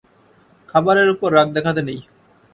খাবারের 0.69 1.07
উপর 1.13 1.29
রাগ 1.37 1.47
দেখাতে 1.53 1.81
নেই। 1.87 1.99